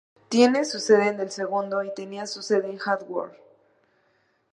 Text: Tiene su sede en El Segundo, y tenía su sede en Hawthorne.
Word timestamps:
Tiene 0.29 0.65
su 0.65 0.79
sede 0.79 1.09
en 1.09 1.19
El 1.19 1.29
Segundo, 1.29 1.83
y 1.83 1.93
tenía 1.93 2.25
su 2.25 2.41
sede 2.41 2.71
en 2.71 2.79
Hawthorne. 2.83 3.37